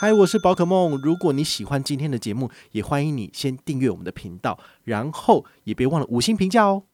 [0.00, 0.96] 嗨，我是宝可梦。
[1.02, 6.84] 如果你喜欢今天的节目，也欢迎你先订阅我们的频道，然后也别忘了五星评价哦。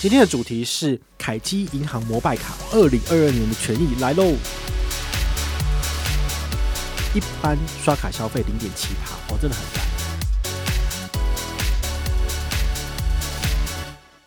[0.00, 4.22] 今天的主题是凯基银行摩拜卡二零二二年的权益来喽。
[7.12, 9.84] 一般刷卡消费零点七趴哦，真的很赞。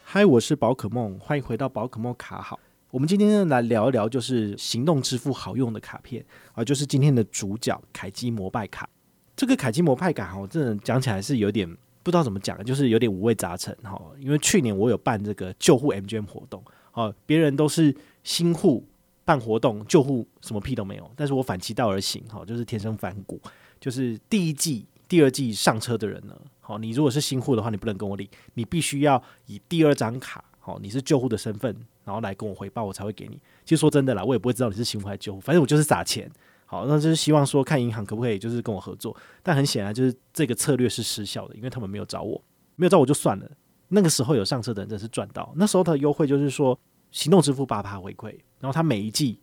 [0.03, 2.59] 嗨，我是宝可梦，欢迎回到宝可梦卡好。
[2.95, 8.89] 我们今天来聊一聊，就是行动支付好用的卡片啊，就是今天的主角凯基摩拜卡。
[9.35, 11.69] 这个凯基摩拜卡哈，我真的讲起来是有点
[12.03, 14.01] 不知道怎么讲，就是有点五味杂陈哈。
[14.17, 16.63] 因为去年我有办这个救护 MGM 活动，
[16.93, 18.87] 哦，别人都是新户
[19.25, 23.41] 办活动，旧户什么屁都没有，但是我反其道而行哈，就是天生反骨，
[23.77, 31.75] 就是第一季、第二季上车的人呢，好，你如果是新户的话，你不能跟我领，你必须要以第二张卡，好，你是救护的身份。
[32.03, 33.39] 然后来跟我回报，我才会给你。
[33.63, 36.27] 其实说真的啦，我也不会知道你是新户还是旧户，反正我就是撒钱。
[36.65, 39.15] 好，那就是希望说看银行可不可以就是跟我合作。
[39.43, 42.43] 但很显然就是这个策略是失效的，因为他们没有找我，
[42.77, 43.47] 没有找我就算了。
[43.89, 45.53] 那个时候有上车的人真是赚到。
[45.55, 46.75] 那时候的优惠就是说
[47.11, 48.29] 行动支付八趴回馈，
[48.59, 49.39] 然后他每一季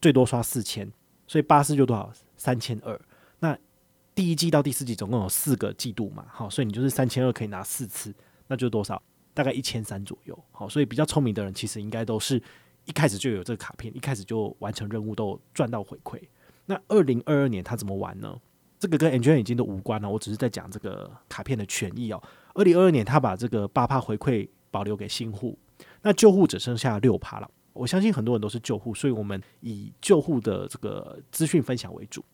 [0.00, 0.90] 最多刷四千，
[1.28, 3.00] 所以八四就多少三千二。
[3.38, 3.56] 那
[4.16, 8.12] 第一季到第四季总共有四个季度嘛，好，所以你就是三千二可以拿四次，
[8.48, 9.00] 那就多少？
[9.36, 12.42] 大概一千三左右，好，所以比较聪明的人其实应该都是
[12.86, 16.18] 一开始就有这个卡片，一开始就完成任务，都赚到回馈。
[16.64, 18.34] 那二零二二年他怎么玩呢？
[18.78, 22.22] 这个跟 ng 已经都无关了，我只是在讲这个卡片的权益哦。
[22.54, 25.58] 二零二二年他把这个八趴回馈保留给新户，
[26.00, 27.50] 那旧户只剩下六趴了。
[27.74, 32.24] 我相信很多人都是旧户，所以我们以旧户的这个资讯分享为主。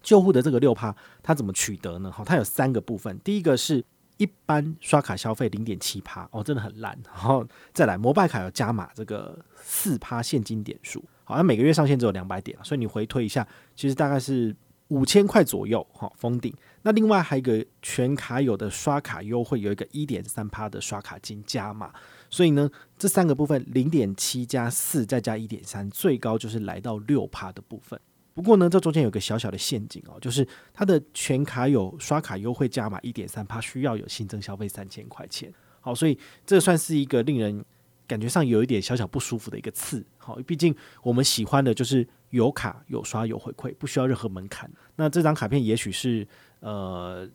[0.00, 2.12] 旧户的这个六趴，他怎么取得呢？
[2.12, 3.84] 好，它有三个部分，第一个是。
[4.16, 6.98] 一般刷卡消费零点七趴哦，真的很烂。
[7.04, 14.54] 然后再来，摩拜卡有加码这个四趴现金点数，好像每个月上限只有两百点，所以你回推一下，其实大概是
[14.88, 16.54] 五千块左右哈，封顶。
[16.82, 21.92] 那另外还有一个全卡有的刷卡优惠，有一个一点三趴的刷卡金加码，
[22.30, 28.00] 所以呢，这三个部分零点七加四再加一点三，最高就是来到六趴的部分。
[28.36, 35.50] 不过呢，这中间有个小小的陷阱哦，就是它的全卡有刷卡优惠加码一点三趴，需要有新增消费三千块钱。
[35.80, 37.64] 好，所以这算是一个令人
[38.06, 40.04] 感觉上有一点小小不舒服的一个刺。
[40.18, 44.70] 好，毕竟我们喜欢的就是有卡有刷有回馈，不需要任何门槛。
[44.96, 46.28] 那这张卡片也许是
[46.60, 47.26] 呃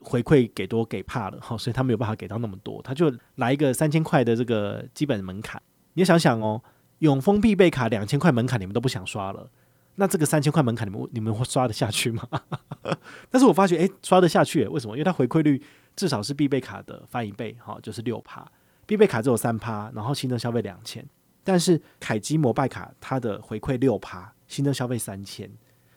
[0.00, 5.62] 回馈给多给怕了，好，所以他没有办法给到那么多，他就来一个三千块的这个基本门槛。
[5.94, 6.62] 你想想哦，
[6.98, 9.50] 永丰必备卡两千块门槛，你们都不想刷了。
[10.00, 12.26] 那这个三千块门槛，你们你们会刷得下去吗？
[13.28, 14.96] 但是我发觉，诶、刷得下去，为什么？
[14.96, 15.62] 因为它回馈率
[15.94, 18.50] 至少是必备卡的翻一倍，哈，就是六趴。
[18.86, 21.06] 必备卡只有三趴，然后新增消费两千，
[21.44, 25.50] 但是凯基摩拜卡它的回馈六趴，新增消费三千，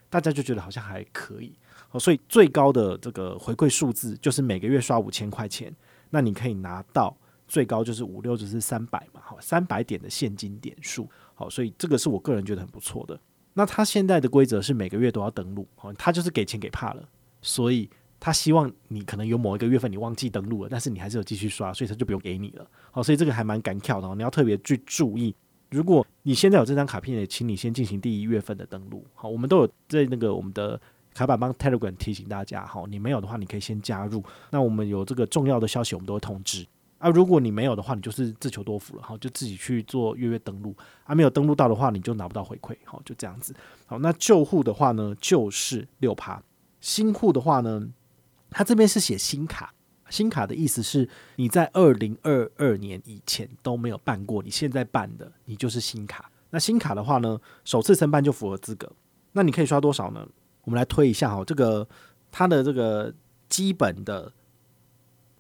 [0.10, 1.58] 大家就觉得好像还可以。
[1.92, 5.74] 哦，所以最高的这个回馈数字就是每个月刷五千块钱，
[6.10, 7.16] 那你可以拿到
[7.48, 11.10] 最高就是五六就是三百嘛，好，三百点的现金点数。
[11.34, 13.18] 好，所以这个是我个人觉得很不错的。
[13.54, 17.04] 那他现在的规则是每个月都要登录，哦，他就是给钱给怕了，
[17.42, 25.36] 所以他希望你可能有某一个月份你忘记登录了，但是你还是有继续刷，所以他就不用给你了，好，所以这个还蛮敢跳的，你要特别去注意，
[25.70, 30.80] 如果你现在有这张卡片，也请你先进行第一月份的登录，好，我们都有在那个我们的
[31.14, 36.66] 卡板帮 Telegram 提醒大家，好，你没有的话，你可以先加入，那我们有这个重要的消息，我们都会通知。
[37.04, 40.74] 啊，如果你没有的话，你就是自求多福了，好，就自己去做月月登录。
[41.04, 43.54] 啊，没有登录到的话，你就拿不到回馈，好，就这样子。
[43.86, 46.42] 好，那旧户的话呢，就是六趴；
[46.80, 47.90] 新户的话呢，
[48.50, 49.74] 他这边是写新卡，
[50.10, 56.32] 新卡的意思是你在二零二二年以前都没有办过，你现在办的，你就是新卡。
[56.52, 58.90] 那新卡的话呢，首次申办就符合资格。
[59.34, 60.26] 那你可以刷多少呢？
[60.64, 61.86] 我们来推一下哈，这个
[62.32, 63.14] 它的这个
[63.50, 64.32] 基本的。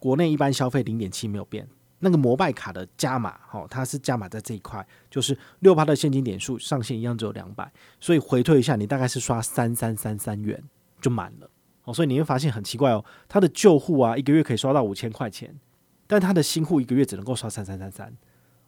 [0.03, 1.65] 国内一般消费零点七没有变，
[1.99, 7.71] 那个摩拜卡的加码，哈，它是加码在这一块，就是六趴的现金点数上限一样只有两百，
[8.01, 10.61] 所以回退一下，你大概是刷三三三三元
[10.99, 11.49] 就满了，
[11.85, 15.57] 哦，所以你会发现很奇怪哦，它的旧户啊一个月可以刷到五千块钱，
[16.05, 18.13] 但它的新户一个月只能够刷三三三三，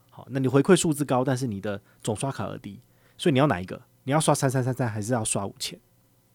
[0.10, 2.80] 好，那你回馈数字高，但是你的总刷卡额低，
[3.18, 3.82] 所以你要哪一个？
[4.06, 5.78] 你要刷三三三三还是要刷五千？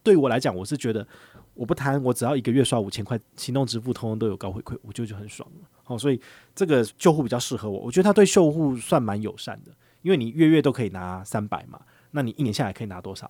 [0.03, 1.07] 对我来讲，我是觉得。
[1.53, 5.69] 我不贪，我只要一个月刷五千块，行动支付通通都有高回馈，我觉得就很爽了。
[5.83, 6.19] 好，所以
[6.55, 9.71] 这个旧户比较适合我，我觉得他对旧户算蛮友善的，
[10.01, 11.81] 因为你月月都可以拿三百嘛，
[12.11, 13.29] 那你一年下来可以拿多少？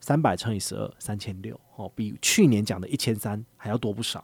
[0.00, 4.22] 三百乘以十二，三千六，哦，比去年讲的一千三还要多不少。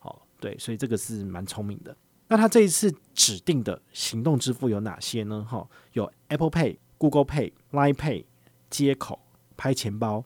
[0.00, 1.94] 哦，对，所以这个是蛮聪明的。
[2.28, 5.44] 那他这一次指定的行动支付有哪些呢？
[5.48, 8.24] 哈、哦，有 Apple Pay、Google Pay、Line Pay、
[8.70, 9.18] 街口、
[9.56, 10.24] 拍钱包。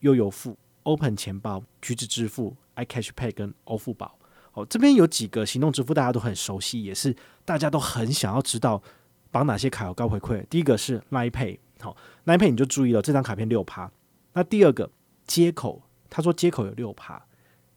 [0.00, 4.18] 悠游付、Open 钱包、橘子支付、iCash Pay 跟欧付宝。
[4.52, 8.82] 好，这边有几个行动支付大家都很熟悉，也是大家都很想要知道
[9.30, 10.44] 绑哪些卡有高回馈。
[10.50, 13.90] 第一个是 Line Pay，好，Line Pay 你就注意了，这张卡片六趴。
[14.32, 14.90] 那第二个
[15.26, 17.24] 接口，他说接口有六趴，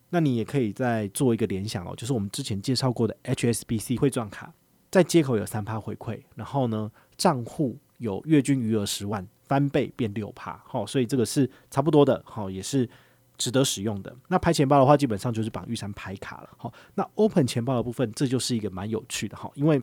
[0.10, 4.54] 那你也可以再做一个联想哦，就是我们之前介绍过的 HSBC 汇钻卡，
[4.90, 12.90] 在接口有三趴回馈，然后呢，账户有月均余额十万，翻倍变六趴，好，所以这个是差不多的，好，也是。
[13.36, 14.16] 值得使用的。
[14.28, 16.50] 那拍钱包的话，基本上就是绑玉山拍卡了。
[16.56, 19.82] 好，那 Open 钱包的部分，这就是一个蛮有趣的哈，因为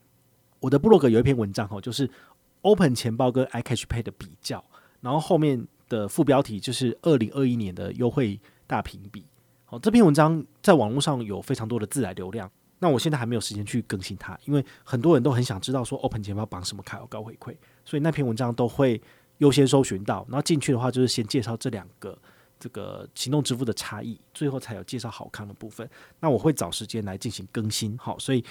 [0.60, 2.08] 我的部落格有一篇文章哈，就是
[2.62, 4.64] Open 钱包跟 iCash Pay 的比较，
[5.00, 9.26] 然后后面的副标题就是二零二一年的优惠大评比。
[9.64, 12.48] 好，这篇文章在网络上有非常多的自来流量，
[12.78, 19.02] 那我现在还没有时间去更新它，因为很多人都很想知道说 Open 钱包绑什么卡有高回馈，所以那篇文章都会
[19.40, 22.16] 优先搜寻到，然后进去的话就是先介绍这两个。
[22.62, 25.88] 这个行动支付的差异，最后才有介绍好康的部分。
[26.20, 27.96] 那我会找时间来进行更新。
[27.96, 28.44] 好，所以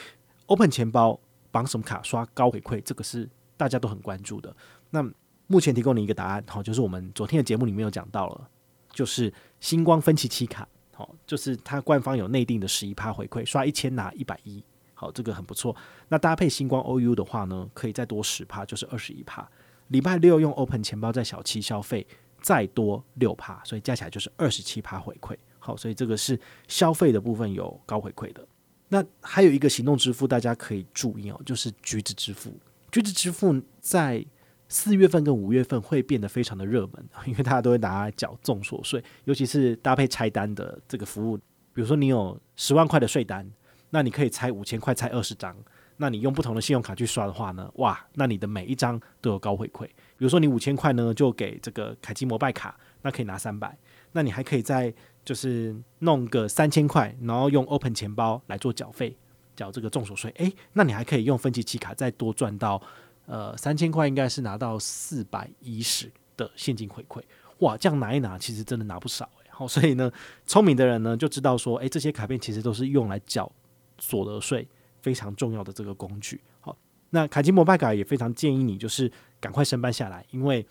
[0.48, 1.20] Open 钱包
[1.52, 4.52] 绑什么卡刷高回馈，这个是大家都很关注的。
[4.90, 5.08] 那
[5.46, 8.50] 目前提供你一个答案，好，就是我们昨天的节目里面有讲到了，
[8.92, 14.64] 就是星光分期期卡，好，就是它官方有内定的十一趴回馈，刷一千拿一百一，
[14.96, 15.76] 好，这个很不错。
[16.08, 19.48] 那搭配星光 OU 的话呢，可以再多十趴，就是二十一趴。
[19.90, 22.08] 礼拜六用 Open 钱包在小七消费。
[22.42, 25.36] 再多六趴，所以加起来就是二十七趴回馈。
[25.60, 26.40] 好，所以这个是
[26.70, 28.48] 消费的部分有高回馈的。
[28.88, 32.58] 那还有一个行动支付，大家可以注意哦，就是橘子支付。
[32.94, 34.26] 橘子支付在
[34.70, 41.36] 四月份跟五月份会变得非常的热门， 因为大家都会拿来缴综所税，尤其是搭配拆单的这个服务。
[41.74, 43.46] 比如说你有十万块的税单，
[43.90, 45.54] 那你可以拆五千块，拆二十张。
[46.02, 49.86] 那你用不同的信用卡去刷的话呢，哇，那你的每一张都有高回馈。
[49.86, 53.78] 比如说你五千块呢，就给这个凯基摩拜卡，那可以拿三百。
[54.14, 54.94] 那你还可以再
[55.26, 59.14] 就是弄个三千块，然后用 Open 钱包来做缴费，
[59.58, 60.34] 缴这个综所税。
[60.38, 62.82] 诶，那你还可以用分期期卡再多赚到
[63.26, 67.22] 呃三千块，应该是拿到四百一十的现金回馈。
[67.58, 69.50] 哇，这样拿一拿，其实真的拿不少诶。
[69.50, 70.10] 好，所以呢，
[70.46, 73.52] 聪明的人呢就知道说，诶，这些卡片其实都是用来缴
[74.00, 74.66] 所得税。
[75.02, 76.76] 非常重要的这个工具，好，
[77.10, 80.66] 那凯基摩拜卡也非常建议你就是赶快申办下来，因为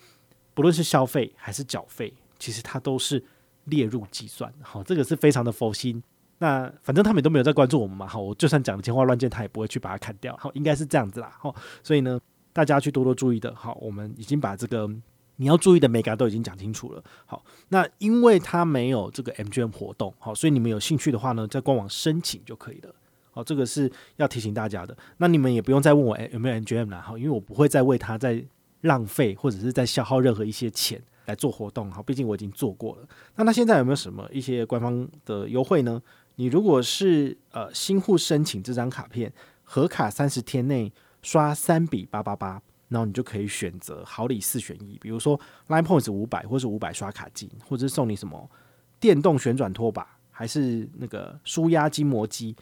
[0.54, 3.22] 不论是消费还是缴费，其实它都是
[3.64, 6.02] 列入计算，好，这个是非常的佛心。
[6.38, 12.20] 那反正他们都没有在关注我们嘛，好，我就算讲的天花乱坠，他也不会去把它砍掉，好，应该是这样子啦，好，所以呢，
[12.52, 14.88] 大家去多多注意的，好，我们已经把这个
[15.34, 22.94] 你要注意的每个都已经讲清楚了，好，那因为它没有这个 MGM 活动，好，所以你们有兴趣的话呢，在官网申请就可以了。
[23.38, 24.96] 好，这个是要提醒大家的。
[25.18, 27.00] 那你们也不用再问我，诶，有没有 N G M 啦？
[27.00, 28.44] 哈，因为我不会再为他再
[28.80, 31.88] 浪费或者是在消耗任何一些钱来做活动。
[31.88, 33.08] 好，毕竟我已经做过了。
[33.36, 36.02] 那他现在有没有什么一些官方的优惠呢？
[36.34, 39.32] 你如果是呃新户申请这张卡片，
[39.62, 40.92] 合卡三十天内
[41.22, 45.38] 刷三笔八八八，然后你就可以选择好礼四选一，比如说
[45.68, 48.50] Line Points 五百，或是五百刷卡金，或者是送你什么
[48.98, 52.56] 电动旋转拖把，还是那个舒压筋膜机。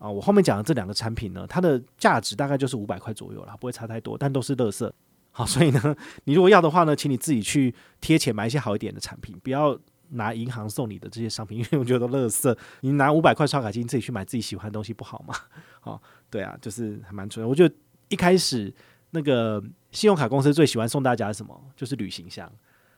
[0.00, 4.92] 啊，我后面讲的这两个产品呢，它的价值大概就是五百块左右啦，不会差太多，但都是乐色。
[5.30, 5.94] 好，所以呢，
[6.24, 12.56] 你如果要的话呢，请你自己去贴钱买一些好一点的产品，不要拿银行送你的这些商品，因为我觉得都乐色。
[12.80, 15.34] 你拿五百块刷卡金自己去买自己喜欢的东西不好吗？
[15.80, 17.46] 好，对啊，就是还蛮纯。
[17.46, 17.74] 我觉得
[18.08, 18.74] 一开始
[19.10, 22.50] 那个信用卡公司最喜欢送大家什么，就是旅行箱。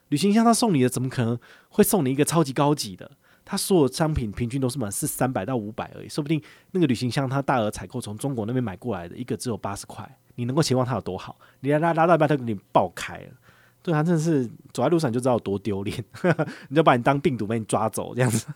[0.08, 3.10] 旅行箱他送你的，怎么可能会送你一个超级高级的？
[3.52, 11.38] 它所有商品平均都是满是三百到五百而已，说不定那个旅行箱它大额采购从中国那边买过来的一个只有八十块，你能够期望它有多好？
[11.60, 13.32] 你拉拉拉到一半它给你爆开了，
[13.82, 16.02] 对他真的是走在路上就知道有多丢脸，
[16.70, 18.46] 你就把你当病毒被你抓走这样子。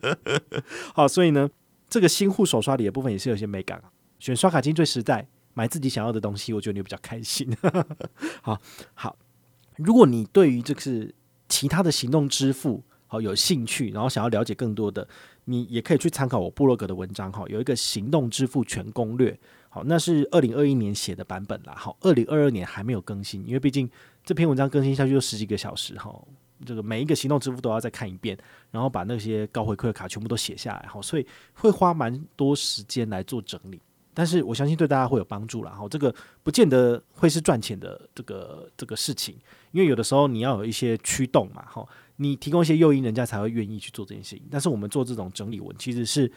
[0.96, 1.50] 好，所以呢，
[1.90, 7.54] 这个新户手刷礼的部分也是有些美感啊，选刷卡金最实在，买自己想要的东西，我觉得你比较开心。
[8.40, 8.58] 好
[8.94, 9.14] 好，
[9.76, 11.14] 如果你对于这个是
[11.46, 12.82] 其他的行动支付。
[13.12, 15.06] 好，有兴趣，然后想要了解更多的，
[15.44, 19.38] 你也可以去参考我部落格的文章哈，有一个行动支付全攻略，
[19.68, 23.86] 好，那是二零二一年写的版本啦，好，二零二二年还没有更新，因为毕竟
[24.24, 26.10] 这篇文章更新下去就十几个小时哈，
[26.64, 28.34] 这个每一个行动支付都要再看一遍，
[28.70, 33.78] 然后把那些高回馈的卡全部都写下来，好，所以会花蛮多时间来做整理。
[34.14, 35.70] 但是我相信对大家会有帮助啦。
[35.70, 39.34] 哈，这个不见得会是赚钱的这个这个事情，
[39.70, 41.82] 因为有的时候你要有一些驱动嘛，哈，
[42.22, 44.44] 你提供一些诱因，人家才会愿意去做这件事情。
[44.50, 46.30] 但是我们做这种整理文，其实是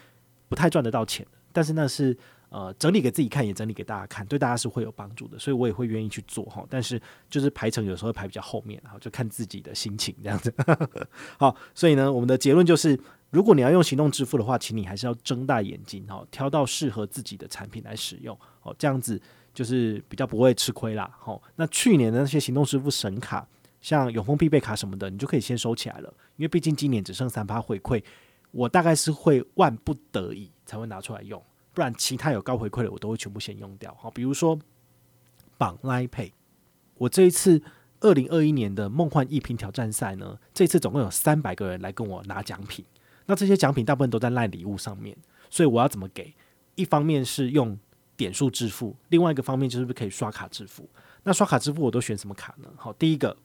[0.47, 2.17] 不太赚得到钱的，但是那是
[2.49, 6.65] 呃整理给自己看，也整理给大家看，对大家是会有帮助的，所以我也会愿意去做哈。
[6.69, 10.53] 但是就是排程有时候会排比较后面，然后就看自己的心情这样子。
[11.37, 12.99] 好，所以呢，我们的结论就是，
[13.31, 19.21] 如果你要用行动支付的话，请你还是要睁大眼睛哈，挑到适合自己的产品来使用哦，这样子
[19.53, 21.09] 就是比较不会吃亏啦。
[21.19, 23.47] 好，那去年的那些行动支付神卡，
[23.85, 28.03] 像永丰必备卡什么的，你就可以先收起来了，因为毕竟今年只剩三趴回馈。
[28.49, 31.39] 我大概是会万不得已才会拿出来用，
[31.71, 33.95] 不然其他有高回馈的我都会全部先用掉。
[34.01, 34.57] 好，比如说
[35.55, 36.31] 绑 Line Pay，
[36.95, 37.61] 我这一次
[37.99, 42.83] 二零二一年的梦幻一品挑战赛呢，这次总共有三百个人来跟我拿奖品，
[43.27, 45.15] 那这些奖品大部分都在赖礼物上面，
[45.51, 46.33] 所以我要怎么给？
[46.73, 47.77] 一方面是用
[48.17, 50.89] 点数支付，另外一个方面就是不是可以刷卡支付？
[51.21, 52.67] 那刷卡支付我都选什么卡呢？
[52.77, 53.35] 好，第一个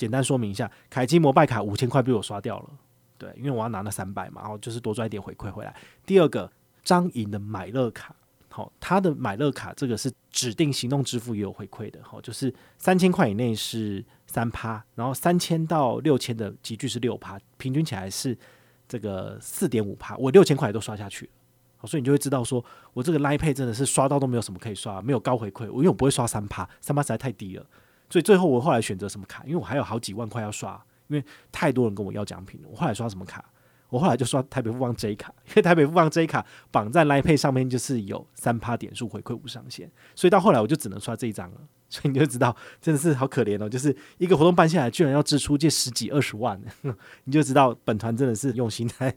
[0.00, 2.70] 简单说明一下，凯基摩拜卡五千块被我刷掉了。
[3.18, 5.76] 对，因为我要拿那三百嘛，然后就是多赚一点回馈回来。
[6.06, 6.50] 第二个，
[6.82, 8.16] 张颖的买乐卡，
[8.48, 18.34] 好，他的买乐卡这个是指定行动支付也有回馈的，好，就是三千块以内是三趴，然后三千到六千的级距是六趴，平均起来是
[18.88, 20.16] 这个四点五趴。
[20.16, 21.28] 我六千块都刷下去，
[21.76, 22.64] 好，所以你就会知道说
[22.94, 27.66] 我这个 Line Pay 真的是刷到都没有什么可以刷，没有高回馈，我因为我不会刷三趴，三趴实在太低了，
[28.10, 29.42] 所以最后我后来选择什么卡？
[29.44, 30.78] 因为我还有好几万块要刷。
[31.08, 33.44] 因为太多人跟我要奖品了，我后来刷什么卡？
[33.88, 41.56] 我后来就刷台北富邦 J 卡，因为台北富邦 J 卡绑在 Line Pay 上面就是有三趴点数回馈无上限，所以到后来我就只能刷这一张了。
[41.90, 46.62] 所以你就知道真的是好可怜哦，就是一个活动办下来，居然要支出这十几二十万，
[47.24, 49.12] 你就知道本团真的是用心在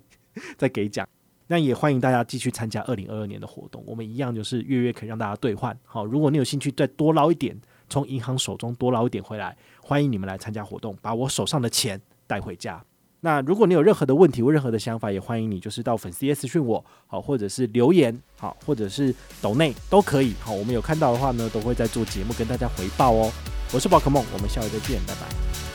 [0.58, 1.08] 在给奖。
[1.46, 5.78] 那也欢迎大家继续参加二零二二年的活动，我们一样就是月月可以让大家兑换。
[5.86, 7.56] 好，如果你有兴趣再多捞一点。
[7.94, 12.84] 从银行手中多捞一点回来，欢迎你们来参加活动，把我手上的钱带回家。
[13.20, 20.34] 那如果你有任何的问题或任何的想法，也欢迎你就是到粉丝页私讯我，好，或者是留言，好，或者是抖内都可以。
[20.42, 23.32] 好，我们有看到的话呢，都会在做节目跟大家回报哦。
[23.72, 25.73] 我是宝可梦，我们下回再见，拜拜。